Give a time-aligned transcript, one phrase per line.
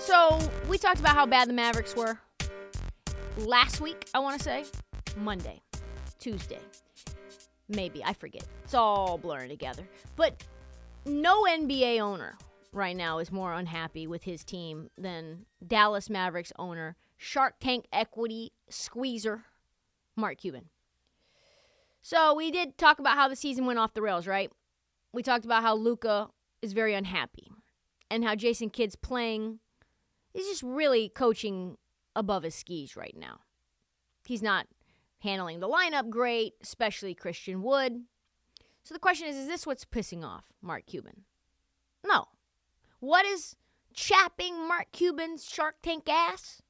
[0.00, 2.18] So we talked about how bad the Mavericks were
[3.36, 4.64] last week, I want to say.
[5.18, 5.60] Monday,
[6.18, 6.58] Tuesday.
[7.68, 8.44] Maybe, I forget.
[8.64, 9.82] It's all blurring together.
[10.16, 10.42] But
[11.04, 12.38] no NBA owner
[12.72, 18.52] right now is more unhappy with his team than Dallas Mavericks owner, Shark Tank equity
[18.70, 19.44] squeezer,
[20.16, 20.70] Mark Cuban.
[22.00, 24.50] So we did talk about how the season went off the rails, right?
[25.12, 26.28] We talked about how Luka
[26.62, 27.50] is very unhappy
[28.10, 29.58] and how Jason Kidd's playing
[30.32, 31.76] He's just really coaching
[32.14, 33.40] above his skis right now.
[34.26, 34.66] He's not
[35.20, 38.02] handling the lineup great, especially Christian Wood.
[38.82, 41.22] So the question is is this what's pissing off Mark Cuban?
[42.04, 42.28] No.
[43.00, 43.56] What is
[43.94, 46.62] chapping Mark Cuban's Shark Tank ass?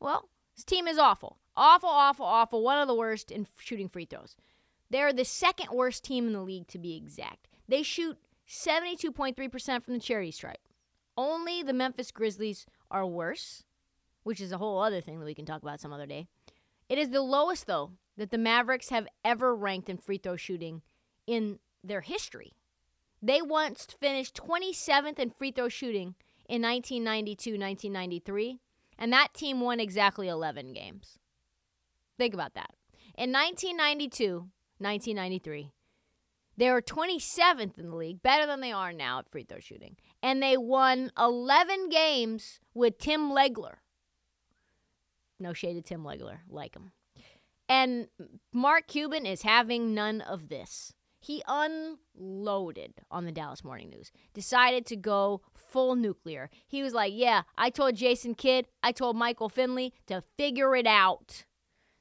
[0.00, 1.38] Well, his team is awful.
[1.56, 2.62] Awful, awful, awful.
[2.62, 4.36] One of the worst in shooting free throws.
[4.90, 7.48] They're the second worst team in the league, to be exact.
[7.68, 8.18] They shoot
[8.48, 10.60] 72.3% from the charity stripe.
[11.16, 13.64] Only the Memphis Grizzlies are worse,
[14.22, 16.26] which is a whole other thing that we can talk about some other day.
[16.88, 20.82] It is the lowest, though, that the Mavericks have ever ranked in free throw shooting
[21.26, 22.52] in their history.
[23.20, 26.14] They once finished 27th in free throw shooting
[26.48, 28.58] in 1992 1993,
[28.98, 31.18] and that team won exactly 11 games.
[32.18, 32.74] Think about that.
[33.16, 35.70] In 1992 1993,
[36.56, 39.96] they were 27th in the league, better than they are now at free throw shooting.
[40.22, 43.76] And they won 11 games with Tim Legler.
[45.40, 46.92] No shade to Tim Legler, like him.
[47.68, 48.08] And
[48.52, 50.92] Mark Cuban is having none of this.
[51.20, 56.50] He unloaded on the Dallas Morning News, decided to go full nuclear.
[56.66, 60.86] He was like, Yeah, I told Jason Kidd, I told Michael Finley to figure it
[60.86, 61.44] out.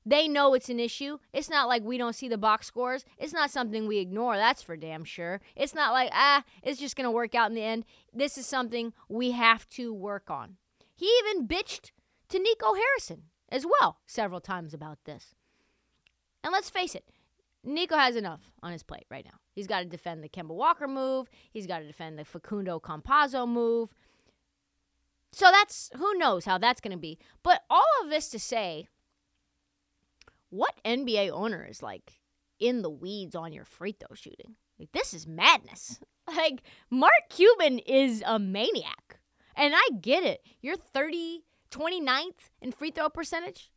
[0.06, 1.20] They know it's an issue.
[1.32, 3.06] It's not like we don't see the box scores.
[3.18, 4.36] It's not something we ignore.
[4.36, 5.42] That's for damn sure.
[5.56, 7.86] It's not like, ah, it's just going to work out in the end.
[8.14, 10.58] This is something we have to work on.
[10.96, 11.92] He even bitched
[12.30, 15.36] to Nico Harrison as well several times about this.
[16.44, 17.06] And let's face it,
[17.64, 19.40] Nico has enough on his plate right now.
[19.54, 21.30] He's got to defend the Kemba Walker move.
[21.52, 23.94] He's got to defend the Facundo Campazzo move.
[25.32, 27.20] So that's who knows how that's going to be.
[27.44, 28.88] But all of this to say
[30.52, 32.20] what NBA owner is like
[32.60, 34.56] in the weeds on your free throw shooting?
[34.78, 36.00] Like this is madness.
[36.28, 39.20] Like Mark Cuban is a maniac.
[39.56, 40.46] And I get it.
[40.62, 43.72] You're 30 29th in free throw percentage.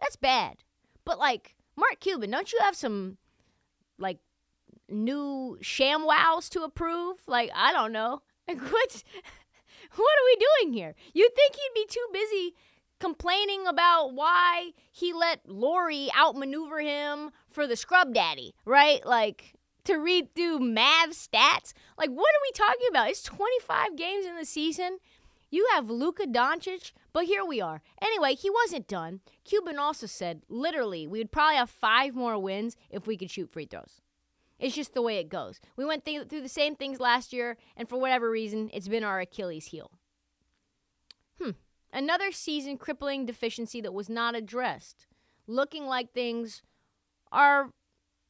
[0.00, 0.56] That's bad.
[1.04, 3.18] But like Mark Cuban, don't you have some
[3.98, 4.18] like
[4.88, 7.18] new sham wows to approve?
[7.26, 8.22] Like I don't know.
[8.48, 9.04] Like what
[9.96, 10.96] what are we doing here?
[11.12, 12.54] You'd think he'd be too busy
[13.00, 19.04] complaining about why he let Lori outmaneuver him for the scrub daddy, right?
[19.04, 19.54] Like
[19.84, 21.72] to read through Mav stats.
[21.98, 23.08] Like what are we talking about?
[23.08, 24.98] It's 25 games in the season.
[25.50, 27.82] You have Luka Doncic, but here we are.
[28.00, 29.20] Anyway, he wasn't done.
[29.44, 33.50] Cuban also said, literally, we would probably have five more wins if we could shoot
[33.50, 34.00] free throws.
[34.60, 35.58] It's just the way it goes.
[35.76, 39.02] We went th- through the same things last year, and for whatever reason, it's been
[39.02, 39.90] our Achilles heel.
[41.92, 45.06] Another season crippling deficiency that was not addressed.
[45.46, 46.62] Looking like things
[47.32, 47.70] are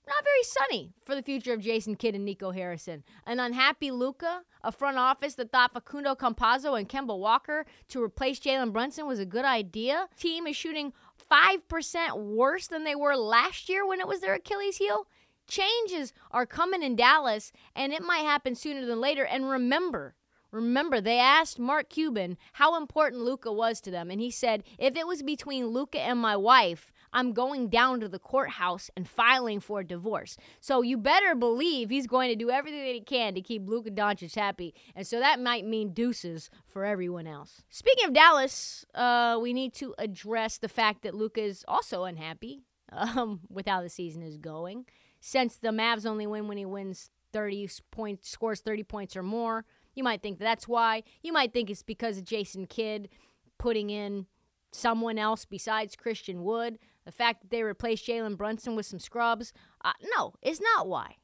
[0.07, 3.05] not very sunny for the future of Jason Kidd and Nico Harrison.
[3.27, 8.41] An unhappy Luka, a front office that thought Facundo Campazzo and Kemba Walker to replace
[8.41, 10.09] Jalen Brunson was a good idea.
[10.19, 10.93] Team is shooting
[11.31, 15.07] 5% worse than they were last year when it was their Achilles heel.
[15.47, 19.25] Changes are coming in Dallas, and it might happen sooner than later.
[19.25, 20.15] And remember,
[20.51, 24.97] Remember, they asked Mark Cuban how important Luka was to them, and he said, If
[24.97, 29.61] it was between Luka and my wife, I'm going down to the courthouse and filing
[29.61, 30.37] for a divorce.
[30.61, 33.91] So you better believe he's going to do everything that he can to keep Luka
[33.91, 34.75] Doncic happy.
[34.95, 37.63] And so that might mean deuces for everyone else.
[37.69, 42.63] Speaking of Dallas, uh, we need to address the fact that Luka is also unhappy
[42.93, 44.87] um, with how the season is going.
[45.21, 49.65] Since the Mavs only win when he wins 30 points, scores 30 points or more.
[49.95, 51.03] You might think that's why.
[51.23, 53.09] You might think it's because of Jason Kidd
[53.59, 54.27] putting in
[54.73, 56.79] someone else besides Christian Wood.
[57.05, 59.53] The fact that they replaced Jalen Brunson with some scrubs.
[59.85, 61.17] Uh, no, it's not why.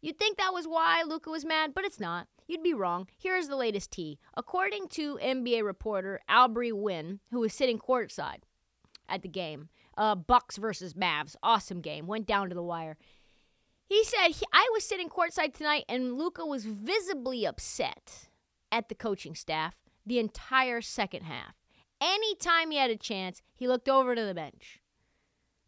[0.00, 2.28] You'd think that was why Luka was mad, but it's not.
[2.46, 3.08] You'd be wrong.
[3.18, 4.18] Here's the latest tea.
[4.36, 8.42] According to NBA reporter Albury Wynn, who was sitting courtside
[9.08, 12.98] at the game, uh, Bucks versus Mavs, awesome game, went down to the wire.
[13.86, 18.28] He said, I was sitting courtside tonight and Luka was visibly upset
[18.72, 19.74] at the coaching staff
[20.04, 21.54] the entire second half.
[22.00, 24.80] Anytime he had a chance, he looked over to the bench.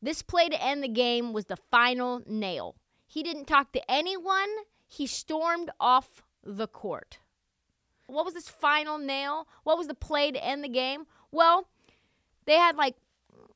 [0.03, 2.77] This play to end the game was the final nail.
[3.07, 4.49] He didn't talk to anyone,
[4.87, 7.19] he stormed off the court.
[8.07, 9.47] What was this final nail?
[9.65, 11.05] What was the play to end the game?
[11.31, 11.69] Well,
[12.47, 12.97] they had like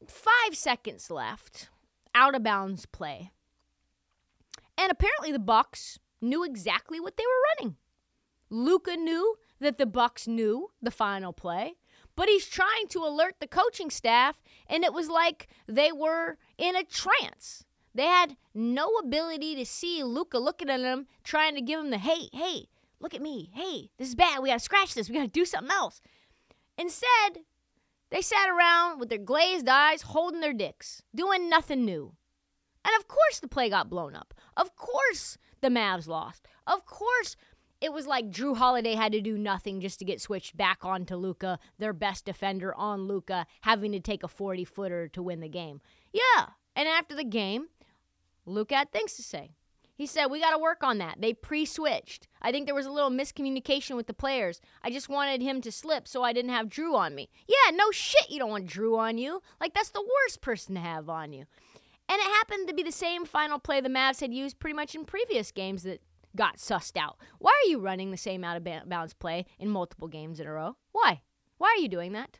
[0.07, 1.69] five seconds left,
[2.15, 3.33] out of bounds play.
[4.77, 7.77] And apparently the Bucks knew exactly what they were running.
[8.51, 11.75] Luka knew that the Bucks knew the final play,
[12.17, 16.77] but he's trying to alert the coaching staff and it was like they were in
[16.77, 17.65] a trance.
[17.95, 21.99] They had no ability to see Luka looking at them, trying to give him the
[21.99, 22.69] hey, hey,
[23.01, 23.51] look at me.
[23.55, 24.43] Hey, this is bad.
[24.43, 25.09] We got to scratch this.
[25.09, 26.01] We got to do something else.
[26.79, 27.41] Instead,
[28.11, 32.15] they sat around with their glazed eyes, holding their dicks, doing nothing new.
[32.85, 34.35] And of course, the play got blown up.
[34.57, 36.47] Of course, the Mavs lost.
[36.67, 37.37] Of course,
[37.81, 41.17] it was like Jrue Holiday had to do nothing just to get switched back onto
[41.17, 45.49] Luka, their best defender on Luka, having to take a 40 footer to win the
[45.49, 45.81] game.
[46.13, 46.51] Yeah.
[46.77, 47.67] And after the game,
[48.47, 49.51] Luka had things to say.
[49.95, 51.21] He said, We got to work on that.
[51.21, 52.27] They pre switched.
[52.41, 54.61] I think there was a little miscommunication with the players.
[54.83, 57.29] I just wanted him to slip so I didn't have Jrue on me.
[57.47, 59.43] Yeah, no shit, you don't want Jrue on you.
[59.61, 61.45] Like, that's the worst person to have on you.
[62.13, 64.95] And it happened to be the same final play the Mavs had used pretty much
[64.95, 66.03] in previous games that
[66.37, 67.17] got sussed out.
[67.39, 70.53] Why are you running the same out of bounds play in multiple games in a
[70.53, 70.77] row?
[70.93, 71.23] Why?
[71.57, 72.39] Why are you doing that?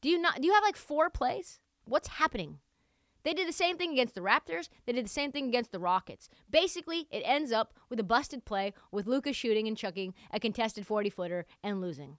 [0.00, 1.60] Do you not do you have like four plays?
[1.84, 2.60] What's happening?
[3.22, 4.70] They did the same thing against the Raptors.
[4.86, 6.30] They did the same thing against the Rockets.
[6.48, 10.86] Basically, it ends up with a busted play with Luka shooting and chucking a contested
[10.86, 12.16] 40 footer and losing.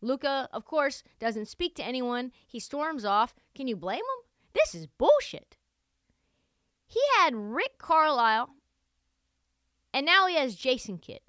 [0.00, 2.30] Luka, of course, doesn't speak to anyone.
[2.46, 3.34] He storms off.
[3.52, 4.30] Can you blame him?
[4.52, 5.56] This is bullshit.
[6.88, 8.48] He had Rick Carlisle,
[9.92, 11.20] and now he has Jason Kidd.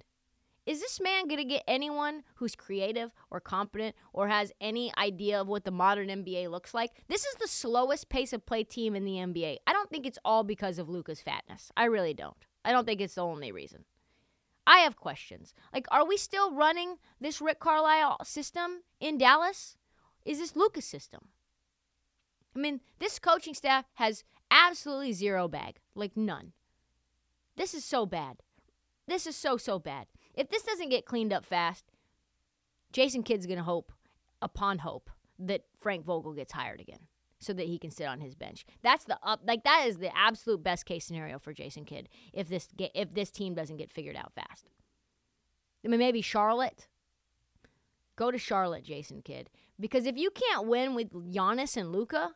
[0.66, 5.42] Is this man going to get anyone who's creative or competent or has any idea
[5.42, 6.92] of what the modern NBA looks like?
[7.08, 9.58] This is the slowest pace of play team in the NBA.
[9.66, 11.72] I don't think it's all because of Luka's fatness.
[11.75, 12.38] I really don't.
[12.63, 13.86] I don't think it's the only reason.
[14.68, 15.56] I have questions.
[15.74, 19.75] Like, are we still running this Rick Carlisle system in Dallas?
[20.24, 21.30] Is this Luka's system?
[22.56, 26.53] I mean, this coaching staff has absolutely zero bag, like none.
[27.56, 28.38] This is so bad.
[29.08, 30.08] This is so, so bad.
[30.34, 31.86] If this doesn't get cleaned up fast,
[32.91, 33.91] Jason Kidd's going to hope,
[34.41, 37.08] upon hope, that Frank Vogel gets hired again
[37.39, 38.65] so that he can sit on his bench.
[38.82, 42.50] That's the up like that is the absolute best case scenario for Jason Kidd if
[42.50, 44.70] this get, if this team doesn't get figured out fast.
[45.84, 46.88] I mean maybe Charlotte.
[48.18, 52.36] Go to Charlotte, Jason Kidd, because if you can't win with Giannis and Luka,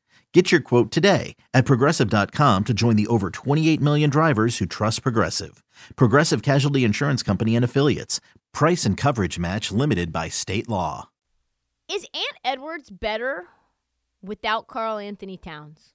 [0.33, 5.03] Get your quote today at progressive.com to join the over 28 million drivers who trust
[5.03, 5.61] Progressive.
[5.97, 8.21] Progressive Casualty Insurance Company and Affiliates.
[8.53, 11.09] Price and coverage match limited by state law.
[11.91, 13.47] Is Ant Edwards better
[14.21, 15.93] without Karl-Anthony Towns?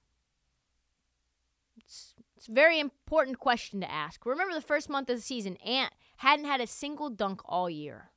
[1.79, 4.27] It's, it's a very important question to ask.
[4.27, 8.11] Remember the first month of the season, Ant hadn't had a single dunk all year.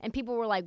[0.00, 0.66] And people were like,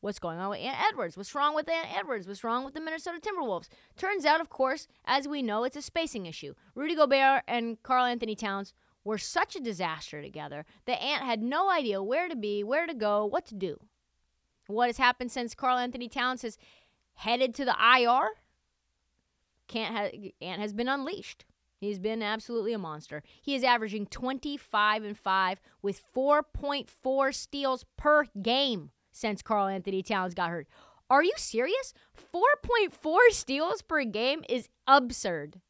[0.00, 1.16] What's going on with Ant Edwards?
[1.16, 2.28] What's wrong with Ant Edwards?
[2.28, 3.68] What's wrong with the Minnesota Timberwolves?
[3.96, 6.54] Turns out, of course, as we know, it's a spacing issue.
[6.74, 8.74] Rudy Gobert and Karl-Anthony Towns
[9.04, 12.94] were such a disaster together that Ant had no idea where to be, where to
[12.94, 13.78] go, what to do.
[14.66, 16.58] What has happened since Karl-Anthony Towns has
[17.14, 18.28] headed to the IR?
[19.66, 21.44] Can't ha- Ant has been unleashed.
[21.78, 23.22] He's been absolutely a monster.
[23.42, 30.50] He is averaging 25 and 5 with 4.4 steals per game since Karl-Anthony Towns got
[30.50, 30.68] hurt.
[31.08, 31.94] Are you serious?
[32.34, 35.60] 4.4 steals per game is absurd.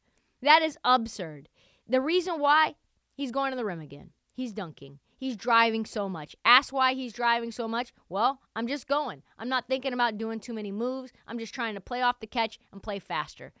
[0.41, 1.47] That is absurd.
[1.87, 2.75] The reason why
[3.13, 4.11] he's going to the rim again.
[4.33, 4.99] He's dunking.
[5.15, 6.35] He's driving so much.
[6.45, 7.93] Ask why he's driving so much.
[8.09, 9.23] Well, I'm just going.
[9.39, 11.11] I'm not thinking about doing too many moves.
[11.25, 13.53] I'm just trying to play off the catch and play faster.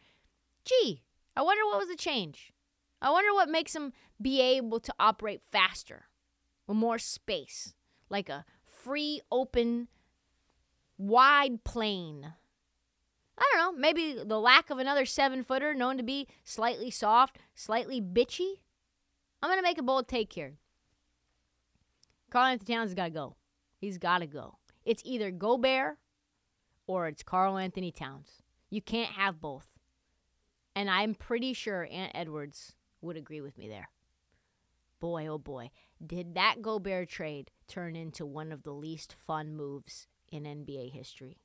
[0.65, 1.01] Gee,
[1.35, 2.51] I wonder what was the change.
[3.01, 6.07] I wonder what makes him be able to operate faster
[6.67, 7.73] with more space,
[8.09, 8.45] like a
[8.87, 9.89] free, open,
[10.97, 12.33] wide plane.
[13.37, 17.37] I don't know, maybe the lack of another seven footer known to be slightly soft,
[17.53, 18.53] slightly bitchy.
[19.43, 20.53] I'm going to make a bold take here.
[22.31, 23.35] Karl-Anthony Towns has got to go.
[23.77, 24.57] He's got to go.
[24.85, 25.97] It's either Gobert
[26.87, 28.41] or it's Karl-Anthony Towns.
[28.69, 29.67] You can't have both.
[30.75, 33.89] And I'm pretty sure Ant Edwards would agree with me there.
[35.01, 35.71] Boy, oh boy,
[36.05, 41.37] did that Gobert trade turn into one of the least fun moves in NBA history.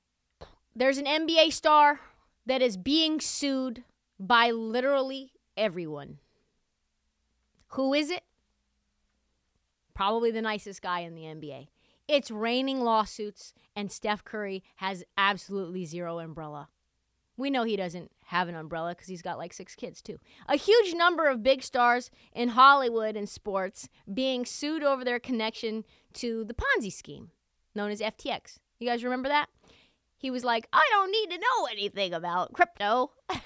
[0.74, 2.00] There's an NBA star
[2.46, 3.84] that is being sued
[4.18, 6.18] by literally everyone.
[7.68, 8.22] Who is it?
[9.94, 11.68] Probably the nicest guy in the NBA.
[12.08, 16.68] It's raining lawsuits, and Steph Curry has absolutely zero umbrella.
[17.36, 20.18] We know he doesn't have an umbrella because he's got like six kids, too.
[20.48, 25.84] A huge number of big stars in Hollywood and sports being sued over their connection
[26.14, 27.30] to the Ponzi scheme
[27.74, 28.58] known as FTX.
[28.78, 29.48] You guys remember that?
[30.16, 33.12] He was like, I don't need to know anything about crypto.
[33.28, 33.42] like,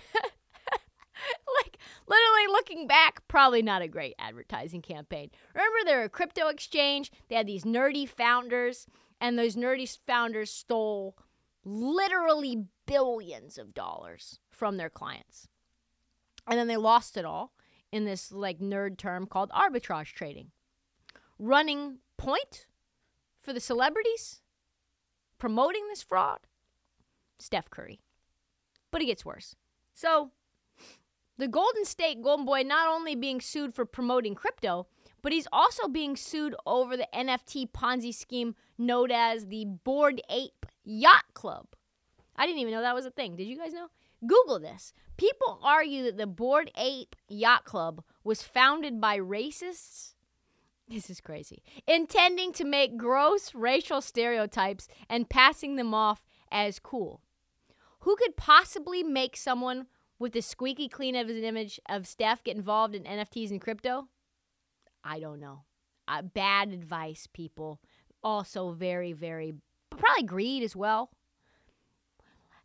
[2.06, 5.30] literally looking back, probably not a great advertising campaign.
[5.54, 7.10] Remember, they're a crypto exchange.
[7.28, 8.86] They had these nerdy founders,
[9.20, 11.16] and those nerdy founders stole
[11.64, 15.48] literally billions of dollars from their clients.
[16.48, 17.52] And then they lost it all
[17.92, 20.50] in this like nerd term called arbitrage trading.
[21.38, 22.66] Running point
[23.40, 24.40] for the celebrities
[25.38, 26.40] promoting this fraud?
[27.38, 28.00] Steph Curry.
[28.90, 29.56] But it gets worse.
[29.94, 30.30] So,
[31.38, 34.86] the Golden State Golden Boy not only being sued for promoting crypto,
[35.20, 40.66] but he's also being sued over the NFT Ponzi scheme known as the Bored Ape
[40.84, 41.66] Yacht Club.
[42.36, 43.36] I didn't even know that was a thing.
[43.36, 43.88] Did you guys know?
[44.26, 44.92] Google this.
[45.16, 50.14] People argue that the Bored Ape Yacht Club was founded by racists.
[50.88, 51.62] This is crazy.
[51.86, 57.22] Intending to make gross racial stereotypes and passing them off as cool.
[58.00, 59.86] Who could possibly make someone
[60.18, 64.08] with the squeaky clean of an image of Steph get involved in NFTs and crypto?
[65.02, 65.64] I don't know.
[66.06, 67.80] Uh, bad advice, people.
[68.22, 69.54] Also, very, very,
[69.90, 71.10] probably greed as well.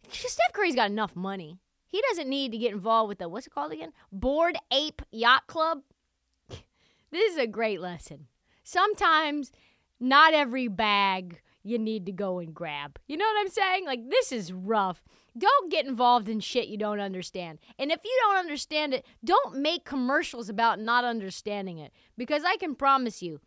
[0.09, 1.59] Steph Curry's got enough money.
[1.87, 3.91] He doesn't need to get involved with the what's it called again?
[4.11, 5.81] Bored Ape Yacht Club.
[6.49, 8.27] this is a great lesson.
[8.63, 9.51] Sometimes
[9.99, 12.97] not every bag you need to go and grab.
[13.07, 13.85] You know what I'm saying?
[13.85, 15.03] Like this is rough.
[15.37, 17.59] Don't get involved in shit you don't understand.
[17.77, 22.57] And if you don't understand it, don't make commercials about not understanding it because I
[22.57, 23.39] can promise you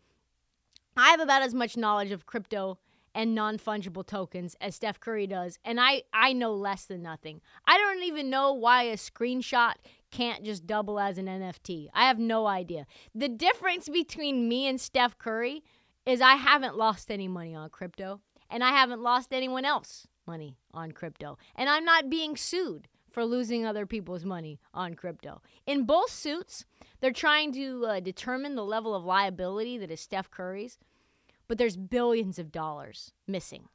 [0.97, 2.79] I have about as much knowledge of crypto
[3.15, 7.41] and non-fungible tokens as Steph Curry does, and I I know less than nothing.
[7.65, 9.75] I don't even know why a screenshot
[10.11, 11.87] can't just double as an NFT.
[11.93, 12.85] I have no idea.
[13.15, 15.63] The difference between me and Steph Curry
[16.05, 18.19] is I haven't lost any money on crypto,
[18.49, 23.23] and I haven't lost anyone else money on crypto, and I'm not being sued for
[23.23, 25.41] losing other people's money on crypto.
[25.65, 26.65] In both suits,
[26.99, 30.77] they're trying to uh, determine the level of liability that is Steph Curry's
[31.47, 33.69] but there's billions of dollars missing.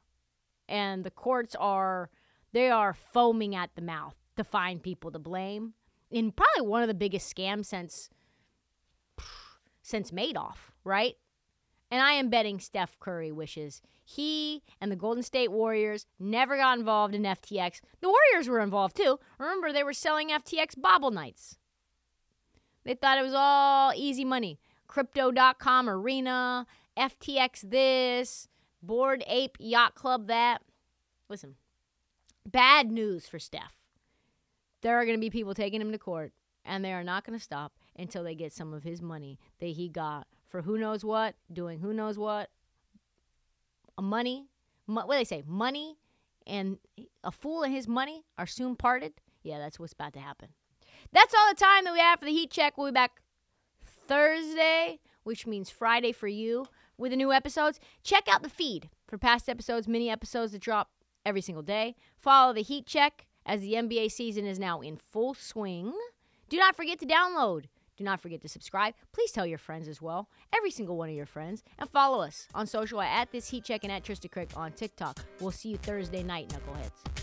[0.67, 2.09] And the courts are
[2.53, 5.73] they are foaming at the mouth to find people to blame
[6.09, 8.09] in probably one of the biggest scams since
[9.81, 11.15] since Madoff, right?
[11.89, 16.77] And I am betting Steph Curry wishes he and the Golden State Warriors never got
[16.77, 17.79] involved in FTX.
[18.01, 19.19] The Warriors were involved too.
[19.37, 21.57] Remember, they were selling FTX bobble nights.
[22.83, 24.59] They thought it was all easy money.
[24.87, 26.65] Crypto.com arena,
[26.97, 28.47] FTX this,
[28.81, 30.61] Bored Ape Yacht Club that.
[31.29, 31.55] Listen,
[32.45, 33.75] bad news for Steph.
[34.81, 36.33] There are going to be people taking him to court,
[36.65, 39.67] and they are not going to stop until they get some of his money that
[39.67, 42.49] he got for who knows what, doing who knows what.
[43.99, 44.47] Money,
[44.85, 45.43] what do they say?
[45.45, 45.97] Money
[46.47, 46.77] and
[47.23, 49.13] a fool and his money are soon parted.
[49.43, 50.49] Yeah, that's what's about to happen.
[51.13, 52.77] That's all the time that we have for the heat check.
[52.77, 53.21] We'll be back
[54.07, 56.65] Thursday, which means Friday for you,
[56.97, 57.79] with the new episodes.
[58.03, 60.89] Check out the feed for past episodes, mini episodes that drop
[61.25, 61.95] every single day.
[62.17, 65.93] Follow the heat check as the NBA season is now in full swing.
[66.49, 67.65] Do not forget to download.
[67.97, 68.93] Do not forget to subscribe.
[69.11, 72.47] Please tell your friends as well, every single one of your friends, and follow us
[72.55, 75.19] on social at this heat check and at Trysta Krick on TikTok.
[75.39, 77.20] We'll see you Thursday night, knuckleheads.